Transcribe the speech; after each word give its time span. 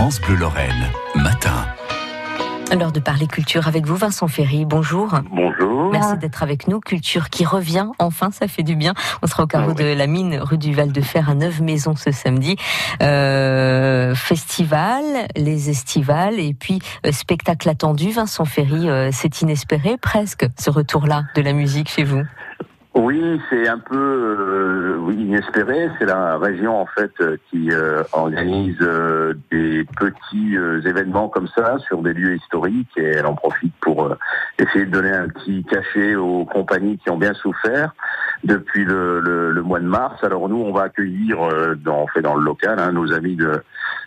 France 0.00 0.18
Bleu 0.22 0.36
Lorraine, 0.36 0.86
matin. 1.14 1.66
L'heure 2.74 2.90
de 2.90 3.00
parler 3.00 3.26
culture 3.26 3.68
avec 3.68 3.84
vous, 3.84 3.96
Vincent 3.96 4.28
Ferry. 4.28 4.64
Bonjour. 4.64 5.10
Bonjour. 5.30 5.92
Merci 5.92 6.16
d'être 6.16 6.42
avec 6.42 6.68
nous. 6.68 6.80
Culture 6.80 7.28
qui 7.28 7.44
revient, 7.44 7.86
enfin, 7.98 8.30
ça 8.30 8.48
fait 8.48 8.62
du 8.62 8.76
bien. 8.76 8.94
On 9.22 9.26
sera 9.26 9.42
au 9.42 9.46
carreau 9.46 9.72
Ah 9.72 9.82
de 9.82 9.84
la 9.84 10.06
mine, 10.06 10.38
rue 10.40 10.56
du 10.56 10.72
Val 10.72 10.90
de 10.90 11.02
Fer, 11.02 11.28
à 11.28 11.34
Neuve 11.34 11.60
Maisons 11.60 11.96
ce 11.96 12.12
samedi. 12.12 12.56
Euh, 13.02 14.14
festival, 14.14 15.04
les 15.36 15.68
estivales, 15.68 16.40
et 16.40 16.54
puis 16.54 16.78
euh, 17.04 17.12
spectacle 17.12 17.68
attendu. 17.68 18.10
Vincent 18.10 18.46
Ferry, 18.46 18.88
euh, 18.88 19.10
c'est 19.12 19.42
inespéré 19.42 19.98
presque, 19.98 20.46
ce 20.58 20.70
retour-là 20.70 21.24
de 21.34 21.42
la 21.42 21.52
musique 21.52 21.90
chez 21.90 22.04
vous. 22.04 22.22
Oui, 22.92 23.40
c'est 23.48 23.68
un 23.68 23.78
peu 23.78 23.96
euh, 23.96 25.12
inespéré. 25.12 25.90
C'est 25.98 26.06
la 26.06 26.38
région 26.38 26.80
en 26.80 26.86
fait 26.86 27.12
euh, 27.20 27.36
qui 27.48 27.70
euh, 27.70 28.02
organise 28.12 28.78
des 29.52 29.86
petits 29.96 30.56
événements 30.84 31.28
comme 31.28 31.46
ça 31.48 31.78
sur 31.86 32.02
des 32.02 32.12
lieux 32.12 32.34
historiques 32.34 32.90
et 32.96 33.04
elle 33.04 33.26
en 33.26 33.34
profite 33.34 33.74
pour 33.80 34.16
essayer 34.58 34.86
de 34.86 34.90
donner 34.90 35.12
un 35.12 35.28
petit 35.28 35.64
cachet 35.64 36.16
aux 36.16 36.44
compagnies 36.44 36.98
qui 36.98 37.10
ont 37.10 37.16
bien 37.16 37.34
souffert 37.34 37.94
depuis 38.42 38.84
le, 38.84 39.62
mois 39.64 39.78
de 39.78 39.86
mars. 39.86 40.22
Alors 40.24 40.48
nous, 40.48 40.60
on 40.60 40.72
va 40.72 40.84
accueillir 40.84 41.38
dans, 41.76 42.08
fait 42.08 42.22
dans 42.22 42.34
le 42.34 42.44
local 42.44 42.80
hein, 42.80 42.90
nos 42.92 43.12
amis 43.12 43.36
de 43.36 43.62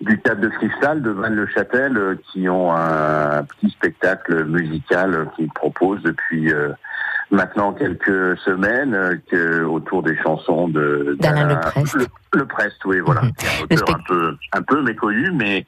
du 0.00 0.18
Théâtre 0.18 0.40
de 0.40 0.48
Cristal 0.48 1.02
de 1.02 1.10
Vannes-le-Châtel 1.10 2.18
qui 2.32 2.48
ont 2.48 2.74
un 2.74 3.44
petit 3.44 3.70
spectacle 3.70 4.44
musical 4.44 5.28
qu'ils 5.36 5.52
proposent 5.52 6.02
depuis 6.02 6.52
maintenant 7.34 7.72
quelques 7.72 8.38
semaines 8.38 8.94
euh, 8.94 9.16
que, 9.30 9.64
autour 9.64 10.02
des 10.02 10.16
chansons 10.22 10.68
de 10.68 11.16
D'Alain 11.20 11.48
Leprest. 11.48 11.94
Le, 11.94 12.06
Leprest, 12.38 12.84
oui, 12.84 13.00
voilà. 13.00 13.22
Un 13.24 13.64
Le 13.70 13.76
auteur 13.76 13.96
un 13.96 14.02
peu 14.06 14.36
un 14.52 14.62
peu 14.62 14.82
méconnu, 14.82 15.30
mais 15.32 15.66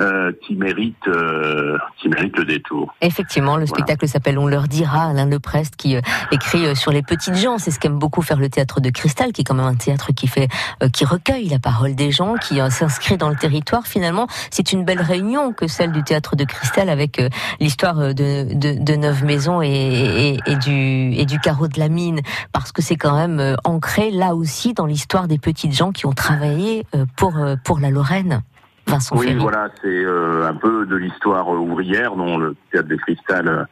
euh, 0.00 0.32
qui 0.46 0.54
mérite 0.54 0.96
euh, 1.08 1.78
qui 1.98 2.08
mérite 2.08 2.36
le 2.36 2.44
détour. 2.44 2.94
Effectivement, 3.00 3.56
le 3.56 3.66
spectacle 3.66 4.06
s'appelle 4.08 4.38
On 4.38 4.46
leur 4.46 4.68
dira, 4.68 5.10
Alain 5.10 5.26
Leprest 5.26 5.76
qui 5.76 5.96
euh, 5.96 6.00
écrit 6.32 6.66
euh, 6.66 6.74
sur 6.74 6.92
les 6.92 7.02
petites 7.02 7.36
gens. 7.36 7.58
C'est 7.58 7.70
ce 7.70 7.78
qu'aime 7.78 7.98
beaucoup 7.98 8.22
faire 8.22 8.38
le 8.38 8.48
théâtre 8.48 8.80
de 8.80 8.90
Cristal, 8.90 9.32
qui 9.32 9.42
est 9.42 9.44
quand 9.44 9.54
même 9.54 9.66
un 9.66 9.74
théâtre 9.74 10.12
qui 10.12 10.26
fait, 10.26 10.48
euh, 10.82 10.88
qui 10.88 11.04
recueille 11.04 11.48
la 11.48 11.58
parole 11.58 11.94
des 11.94 12.10
gens, 12.10 12.34
qui 12.34 12.58
s'inscrit 12.70 13.16
dans 13.16 13.28
le 13.28 13.36
territoire. 13.36 13.86
Finalement, 13.86 14.26
c'est 14.50 14.72
une 14.72 14.84
belle 14.84 15.00
réunion 15.00 15.52
que 15.52 15.66
celle 15.66 15.92
du 15.92 16.02
théâtre 16.02 16.36
de 16.36 16.44
Cristal 16.44 16.88
avec 16.88 17.20
l'histoire 17.60 17.96
de, 17.96 18.12
de, 18.12 18.82
de 18.82 18.96
Neuve 18.96 19.24
Maisons 19.24 19.62
et, 19.62 19.68
et, 19.68 20.40
et 20.46 20.56
du, 20.56 21.14
et 21.14 21.24
du 21.24 21.38
carreau 21.38 21.68
de 21.68 21.78
la 21.78 21.88
mine, 21.88 22.20
parce 22.52 22.72
que 22.72 22.82
c'est 22.82 22.96
quand 22.96 23.16
même 23.16 23.56
ancré 23.64 24.10
là 24.10 24.34
aussi 24.34 24.74
dans 24.74 24.86
l'histoire 24.86 25.28
des 25.28 25.38
petites 25.38 25.72
gens 25.72 25.92
qui 25.92 26.06
ont 26.06 26.12
travaillé 26.12 26.86
euh, 26.94 27.04
pour, 27.16 27.34
pour 27.64 27.78
la 27.78 27.90
Lorraine. 27.90 28.42
Vincent 28.86 29.16
Oui, 29.16 29.26
Ferry. 29.26 29.38
voilà, 29.38 29.68
c'est 29.82 29.88
euh, 30.04 30.48
un 30.48 30.54
peu 30.54 30.86
de 30.86 30.96
l'histoire 30.96 31.52
euh, 31.52 31.58
ouvrière 31.58 32.14
dont 32.14 32.38
le 32.38 32.54
théâtre 32.70 32.88
de 32.88 32.96
Cristal 32.96 33.66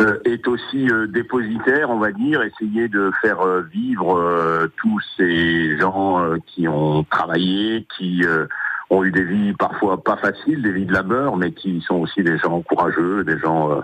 euh, 0.00 0.18
est 0.24 0.46
aussi 0.46 0.88
euh, 0.90 1.06
dépositaire, 1.06 1.90
on 1.90 1.98
va 1.98 2.12
dire, 2.12 2.42
essayer 2.42 2.88
de 2.88 3.10
faire 3.22 3.40
euh, 3.40 3.62
vivre 3.62 4.18
euh, 4.18 4.68
tous 4.76 5.00
ces 5.16 5.76
gens 5.78 6.22
euh, 6.22 6.36
qui 6.46 6.68
ont 6.68 7.02
travaillé, 7.04 7.86
qui 7.96 8.22
euh, 8.24 8.46
ont 8.90 9.02
eu 9.02 9.10
des 9.10 9.24
vies 9.24 9.52
parfois 9.54 10.02
pas 10.02 10.16
faciles, 10.16 10.62
des 10.62 10.70
vies 10.72 10.86
de 10.86 10.92
labeur, 10.92 11.36
mais 11.36 11.52
qui 11.52 11.80
sont 11.80 11.96
aussi 11.96 12.22
des 12.22 12.38
gens 12.38 12.60
courageux, 12.60 13.24
des 13.24 13.38
gens, 13.38 13.72
euh, 13.72 13.80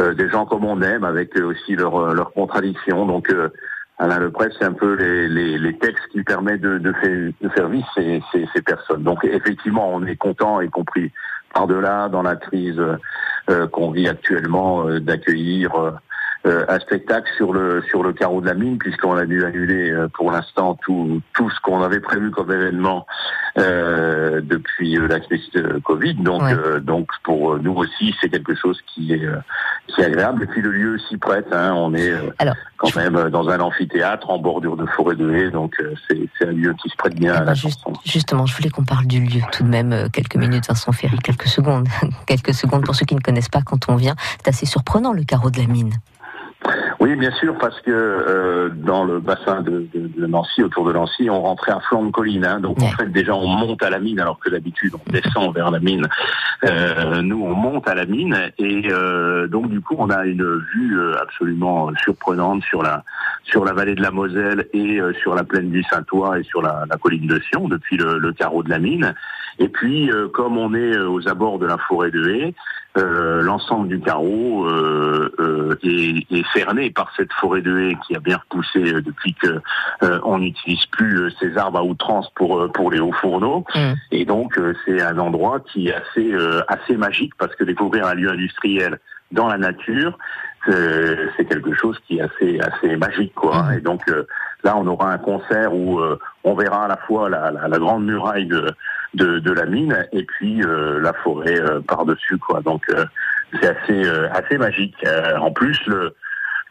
euh, 0.00 0.14
des 0.14 0.28
gens 0.28 0.44
comme 0.44 0.64
on 0.64 0.82
aime, 0.82 1.04
avec 1.04 1.36
aussi 1.36 1.76
leurs 1.76 2.12
leurs 2.14 2.32
contradictions. 2.32 3.06
Donc 3.06 3.30
euh, 3.30 3.48
Alain 3.98 4.18
Leprest, 4.18 4.56
c'est 4.58 4.64
un 4.64 4.72
peu 4.72 4.94
les, 4.94 5.28
les, 5.28 5.58
les 5.58 5.78
textes 5.78 6.06
qui 6.10 6.22
permettent 6.24 6.62
de, 6.62 6.78
de, 6.78 6.92
faire, 6.94 7.30
de 7.40 7.48
faire 7.50 7.68
vivre 7.68 7.88
ces, 7.94 8.22
ces, 8.32 8.48
ces 8.54 8.62
personnes. 8.62 9.02
Donc 9.04 9.24
effectivement, 9.24 9.88
on 9.94 10.04
est 10.04 10.16
content, 10.16 10.60
y 10.60 10.68
compris 10.68 11.12
par-delà, 11.52 12.08
dans 12.08 12.22
la 12.22 12.34
crise 12.34 12.80
euh, 13.50 13.66
qu'on 13.68 13.92
vit 13.92 14.08
actuellement, 14.08 14.88
euh, 14.88 14.98
d'accueillir 14.98 15.74
euh, 15.76 15.92
euh, 16.46 16.64
un 16.68 16.78
spectacle 16.80 17.30
sur 17.36 17.52
le 17.54 17.80
sur 17.88 18.02
le 18.02 18.12
carreau 18.12 18.40
de 18.40 18.46
la 18.46 18.54
mine, 18.54 18.76
puisqu'on 18.78 19.16
a 19.16 19.24
dû 19.24 19.44
annuler 19.44 19.90
euh, 19.92 20.08
pour 20.08 20.30
l'instant 20.32 20.74
tout 20.84 21.22
tout 21.32 21.48
ce 21.48 21.60
qu'on 21.60 21.80
avait 21.82 22.00
prévu 22.00 22.30
comme 22.32 22.50
événement 22.50 23.06
euh, 23.58 24.40
depuis 24.42 24.96
la 25.08 25.20
crise 25.20 25.48
de 25.52 25.78
Covid. 25.78 26.14
Donc 26.16 26.42
Ouais. 26.42 26.52
euh, 26.52 26.80
donc 26.80 27.08
pour 27.22 27.58
nous 27.60 27.74
aussi, 27.74 28.14
c'est 28.20 28.28
quelque 28.28 28.54
chose 28.56 28.78
qui 28.88 29.14
est 29.14 29.26
euh, 29.90 29.94
qui 29.94 30.00
est 30.00 30.04
agréable. 30.04 30.42
Et 30.42 30.46
puis 30.46 30.62
le 30.62 30.70
lieu 30.72 30.98
s'y 31.08 31.16
prête. 31.16 31.46
Hein, 31.52 31.72
on 31.76 31.94
est 31.94 32.10
euh, 32.10 32.30
Alors, 32.38 32.54
quand 32.76 32.94
même 32.96 33.16
euh, 33.16 33.30
dans 33.30 33.48
un 33.48 33.60
amphithéâtre 33.60 34.30
en 34.30 34.38
bordure 34.38 34.76
de 34.76 34.86
forêt 34.86 35.16
de 35.16 35.30
haies, 35.32 35.50
donc 35.50 35.74
euh, 35.80 35.94
c'est 36.08 36.18
c'est 36.38 36.48
un 36.48 36.52
lieu 36.52 36.74
qui 36.82 36.88
se 36.88 36.96
prête 36.96 37.14
bien 37.14 37.32
Eh 37.34 37.36
à 37.36 37.40
ben, 37.40 37.46
la 37.46 37.54
juste- 37.54 37.80
chanson. 37.84 38.00
Justement, 38.04 38.46
je 38.46 38.56
voulais 38.56 38.70
qu'on 38.70 38.84
parle 38.84 39.06
du 39.06 39.20
lieu 39.20 39.40
tout 39.52 39.62
de 39.62 39.68
même 39.68 40.08
quelques 40.12 40.36
minutes, 40.36 40.66
Vincent 40.68 40.92
Ferry, 40.92 41.18
quelques 41.18 41.48
secondes. 41.48 41.88
quelques 42.26 42.54
secondes 42.54 42.84
pour 42.84 42.94
ceux 42.94 43.06
qui 43.06 43.14
ne 43.14 43.20
connaissent 43.20 43.48
pas 43.48 43.62
quand 43.62 43.88
on 43.88 43.96
vient. 43.96 44.14
C'est 44.42 44.48
assez 44.48 44.66
surprenant 44.66 45.12
le 45.12 45.24
carreau 45.24 45.50
de 45.50 45.58
la 45.58 45.66
mine. 45.66 45.92
Oui, 47.00 47.14
bien 47.16 47.32
sûr, 47.32 47.58
parce 47.58 47.78
que 47.82 47.90
euh, 47.90 48.70
dans 48.70 49.04
le 49.04 49.20
bassin 49.20 49.60
de, 49.60 49.86
de- 49.92 50.03
de 50.24 50.30
Nancy, 50.30 50.62
autour 50.62 50.86
de 50.86 50.92
Nancy, 50.92 51.28
on 51.30 51.42
rentrait 51.42 51.72
à 51.72 51.80
flanc 51.80 52.04
de 52.04 52.10
colline. 52.10 52.44
hein. 52.44 52.60
donc 52.60 52.82
en 52.82 52.88
fait, 52.88 53.10
déjà, 53.12 53.34
on 53.34 53.46
monte 53.46 53.82
à 53.82 53.90
la 53.90 53.98
mine, 53.98 54.20
alors 54.20 54.38
que 54.38 54.50
d'habitude, 54.50 54.94
on 54.94 55.10
descend 55.12 55.54
vers 55.54 55.70
la 55.70 55.80
mine. 55.80 56.06
Euh, 56.64 57.20
nous, 57.22 57.42
on 57.44 57.54
monte 57.54 57.86
à 57.88 57.94
la 57.94 58.06
mine, 58.06 58.36
et 58.58 58.88
euh, 58.90 59.46
donc 59.46 59.68
du 59.68 59.80
coup, 59.80 59.96
on 59.98 60.10
a 60.10 60.24
une 60.24 60.44
vue 60.74 60.98
euh, 60.98 61.16
absolument 61.20 61.90
surprenante 62.02 62.62
sur 62.64 62.82
la 62.82 63.04
sur 63.44 63.64
la 63.64 63.74
vallée 63.74 63.94
de 63.94 64.00
la 64.02 64.10
Moselle 64.10 64.66
et 64.72 64.98
sur 65.20 65.34
la 65.34 65.44
plaine 65.44 65.70
du 65.70 65.82
Saint-Ouen 65.82 66.34
et 66.36 66.42
sur 66.44 66.62
la, 66.62 66.84
la 66.88 66.96
colline 66.96 67.26
de 67.26 67.38
Sion, 67.40 67.68
depuis 67.68 67.98
le, 67.98 68.16
le 68.18 68.32
carreau 68.32 68.62
de 68.62 68.70
la 68.70 68.78
mine. 68.78 69.14
Et 69.58 69.68
puis, 69.68 70.10
comme 70.32 70.56
on 70.56 70.72
est 70.74 70.96
aux 70.96 71.28
abords 71.28 71.58
de 71.58 71.66
la 71.66 71.76
forêt 71.76 72.10
de 72.10 72.26
haies, 72.30 72.54
euh, 72.96 73.42
l'ensemble 73.42 73.88
du 73.88 74.00
carreau 74.00 74.66
euh, 74.68 75.28
euh, 75.40 75.76
est, 75.82 76.24
est 76.32 76.46
cerné 76.54 76.90
par 76.90 77.12
cette 77.16 77.32
forêt 77.32 77.60
de 77.60 77.76
haies 77.80 77.96
qui 78.06 78.14
a 78.14 78.20
bien 78.20 78.38
repoussé 78.38 78.80
depuis 79.02 79.34
que 79.34 79.60
on 80.24 80.38
n'utilise 80.38 80.86
plus 80.86 81.18
euh, 81.18 81.30
ces 81.40 81.56
arbres 81.56 81.78
à 81.78 81.84
outrance 81.84 82.30
pour 82.34 82.60
euh, 82.60 82.68
pour 82.68 82.90
les 82.90 83.00
hauts 83.00 83.12
fourneaux. 83.12 83.64
Mm. 83.74 83.92
Et 84.12 84.24
donc 84.24 84.58
euh, 84.58 84.74
c'est 84.84 85.00
un 85.00 85.18
endroit 85.18 85.60
qui 85.60 85.88
est 85.88 85.94
assez 85.94 86.32
euh, 86.32 86.62
assez 86.68 86.96
magique 86.96 87.32
parce 87.38 87.54
que 87.56 87.64
découvrir 87.64 88.06
un 88.06 88.14
lieu 88.14 88.30
industriel 88.30 88.98
dans 89.32 89.48
la 89.48 89.58
nature, 89.58 90.16
c'est 90.66 91.18
c'est 91.36 91.44
quelque 91.44 91.74
chose 91.74 91.98
qui 92.06 92.18
est 92.18 92.22
assez 92.22 92.60
assez 92.60 92.96
magique 92.96 93.34
quoi. 93.34 93.64
Mhm. 93.64 93.78
Et 93.78 93.80
donc 93.80 94.02
euh, 94.08 94.26
là 94.62 94.76
on 94.76 94.86
aura 94.86 95.12
un 95.12 95.18
concert 95.18 95.74
où 95.74 95.98
euh, 96.00 96.18
on 96.44 96.54
verra 96.54 96.84
à 96.84 96.88
la 96.88 96.96
fois 96.96 97.28
la, 97.28 97.50
la, 97.50 97.68
la 97.68 97.78
grande 97.78 98.04
muraille 98.04 98.46
de, 98.46 98.70
de 99.14 99.38
de 99.38 99.52
la 99.52 99.66
mine 99.66 100.06
et 100.12 100.24
puis 100.24 100.62
euh, 100.62 101.00
la 101.00 101.12
forêt 101.12 101.60
euh, 101.60 101.80
par 101.80 102.04
dessus 102.04 102.38
quoi. 102.38 102.60
Donc 102.60 102.82
euh, 102.90 103.04
c'est 103.60 103.68
assez 103.68 104.08
euh, 104.08 104.28
assez 104.32 104.58
magique. 104.58 104.96
Euh, 105.06 105.36
en 105.38 105.50
plus 105.50 105.78
le 105.86 106.14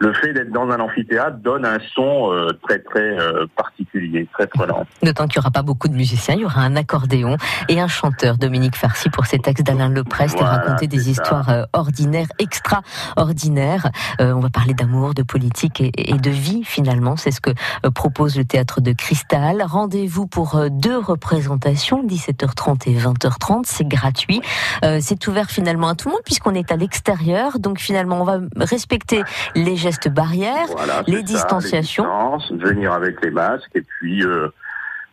le 0.03 0.13
fait 0.13 0.33
d'être 0.33 0.51
dans 0.51 0.69
un 0.69 0.79
amphithéâtre 0.79 1.37
donne 1.37 1.65
un 1.65 1.77
son 1.95 2.31
euh, 2.33 2.51
très 2.67 2.79
très 2.79 3.17
euh, 3.19 3.45
particulier, 3.55 4.27
très 4.33 4.47
prenant. 4.47 4.85
D'autant 5.01 5.27
qu'il 5.27 5.39
n'y 5.39 5.43
aura 5.43 5.51
pas 5.51 5.61
beaucoup 5.61 5.87
de 5.87 5.93
musiciens, 5.95 6.35
il 6.35 6.41
y 6.41 6.45
aura 6.45 6.61
un 6.61 6.75
accordéon 6.75 7.37
et 7.69 7.79
un 7.79 7.87
chanteur, 7.87 8.37
Dominique 8.37 8.75
Farcy, 8.75 9.09
pour 9.09 9.25
ses 9.25 9.39
textes 9.39 9.65
d'Alain 9.65 9.89
Leprest 9.89 10.35
et 10.35 10.39
Voilà, 10.39 10.55
raconter 10.57 10.87
des 10.87 10.99
ça. 10.99 11.09
histoires 11.11 11.49
euh, 11.49 11.63
ordinaires, 11.71 12.27
extraordinaires. 12.37 13.89
Euh, 14.19 14.33
on 14.33 14.39
va 14.41 14.49
parler 14.49 14.73
d'amour, 14.73 15.13
de 15.13 15.23
politique 15.23 15.79
et, 15.79 15.91
et 15.95 16.17
de 16.17 16.29
vie 16.29 16.63
finalement. 16.65 17.15
C'est 17.15 17.31
ce 17.31 17.39
que 17.39 17.51
euh, 17.85 17.89
propose 17.91 18.37
le 18.37 18.43
théâtre 18.43 18.81
de 18.81 18.91
Cristal. 18.91 19.63
Rendez-vous 19.65 20.27
pour 20.27 20.59
deux 20.69 20.97
représentations, 20.97 22.03
17h30 22.05 22.89
et 22.89 22.97
20h30. 22.97 23.61
C'est 23.65 23.87
gratuit. 23.87 24.41
Euh, 24.83 24.99
c'est 25.01 25.27
ouvert 25.27 25.49
finalement 25.49 25.87
à 25.87 25.95
tout 25.95 26.09
le 26.09 26.13
monde 26.13 26.23
puisqu'on 26.25 26.53
est 26.55 26.71
à 26.71 26.75
l'extérieur. 26.75 27.59
Donc 27.59 27.79
finalement, 27.79 28.21
on 28.21 28.25
va 28.25 28.39
respecter 28.57 29.23
les 29.55 29.75
gestes 29.75 29.92
barrières. 30.07 30.67
Voilà, 30.75 31.03
les 31.07 31.23
distanciations. 31.23 32.03
les 32.03 32.09
distances, 32.09 32.51
venir 32.51 32.93
avec 32.93 33.23
les 33.23 33.31
masques 33.31 33.71
et 33.75 33.81
puis 33.81 34.23
euh, 34.25 34.47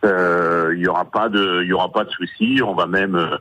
euh, 0.05 0.73
il 0.75 0.81
y 0.81 0.87
aura 0.87 1.05
pas 1.05 1.29
de 1.29 1.61
il 1.63 1.67
y 1.69 1.73
aura 1.73 1.91
pas 1.91 2.03
de 2.03 2.09
souci. 2.11 2.61
On 2.65 2.73
va 2.73 2.85
même 2.87 3.15
euh, 3.15 3.37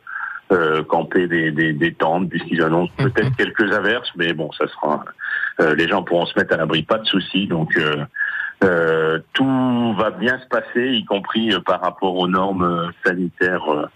euh, 0.52 0.82
camper 0.84 1.26
des, 1.28 1.50
des, 1.52 1.72
des 1.72 1.94
tentes 1.94 2.28
puisqu'ils 2.28 2.62
annoncent 2.62 2.92
Mhm. 2.98 3.10
peut-être 3.10 3.36
quelques 3.36 3.72
averses, 3.72 4.10
mais 4.16 4.32
bon, 4.32 4.50
ça 4.52 4.66
sera 4.68 5.04
euh, 5.60 5.74
les 5.74 5.88
gens 5.88 6.02
pourront 6.02 6.26
se 6.26 6.38
mettre 6.38 6.54
à 6.54 6.56
l'abri, 6.56 6.82
pas 6.82 6.98
de 6.98 7.06
souci. 7.06 7.46
Donc 7.46 7.76
euh, 7.76 8.04
euh, 8.64 9.18
tout 9.32 9.94
va 9.98 10.10
bien 10.10 10.38
se 10.38 10.46
passer, 10.46 10.88
y 10.92 11.04
compris 11.04 11.52
euh, 11.52 11.60
par 11.60 11.80
rapport 11.80 12.14
aux 12.16 12.28
normes 12.28 12.64
euh, 12.64 12.88
sanitaires 13.06 13.88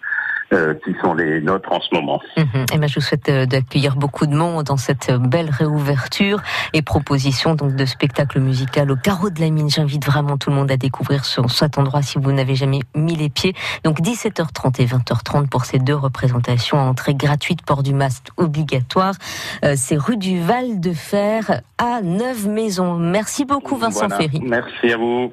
euh, 0.54 0.74
qui 0.84 0.94
sont 1.02 1.12
les 1.14 1.40
nôtres 1.40 1.70
en 1.72 1.80
ce 1.80 1.94
moment. 1.94 2.20
Mhm. 2.38 2.64
Eh 2.72 2.78
ben, 2.78 2.88
je 2.88 2.94
vous 2.94 3.00
souhaite 3.00 3.28
euh, 3.28 3.44
d'accueillir 3.46 3.96
beaucoup 3.96 4.26
de 4.26 4.34
monde 4.34 4.64
dans 4.64 4.76
cette 4.76 5.10
euh, 5.10 5.18
belle 5.18 5.50
réouverture 5.50 6.40
et 6.72 6.80
proposition 6.82 7.54
donc 7.54 7.74
de 7.76 7.84
spectacle 7.84 8.40
musical 8.40 8.90
au 8.90 8.96
carreau 8.96 9.30
de 9.30 9.40
la 9.40 9.50
mine. 9.50 9.68
J'invite 9.68 10.06
vraiment 10.06 10.38
tout 10.38 10.50
le 10.50 10.56
monde 10.56 10.70
à 10.70 10.76
découvrir 10.76 11.24
ce- 11.24 11.40
cet 11.48 11.76
endroit 11.78 12.02
si 12.02 12.18
vous 12.18 12.32
n'avez 12.32 12.54
jamais 12.54 12.80
mis 12.94 13.16
les 13.16 13.28
pieds. 13.28 13.54
Donc 13.84 14.00
17h30 14.00 14.80
et 14.80 14.86
20h30 14.86 15.48
pour 15.48 15.64
ces 15.64 15.78
deux 15.78 15.94
représentations, 15.96 16.78
entrée 16.78 17.14
gratuite, 17.14 17.62
port 17.66 17.82
du 17.82 17.92
masque 17.92 18.28
obligatoire. 18.36 19.14
Euh, 19.64 19.74
C'est 19.76 19.96
rue 19.96 20.16
du 20.16 20.40
Val 20.40 20.80
de 20.80 20.92
Fer 20.92 21.60
à 21.78 22.00
Neuve 22.02 22.48
Maisons. 22.48 22.94
Merci 22.94 23.44
beaucoup 23.44 23.76
Vincent 23.76 24.06
Voilà. 24.08 24.16
Ferry. 24.16 24.40
Merci 24.42 24.92
à 24.92 24.96
vous. 24.96 25.32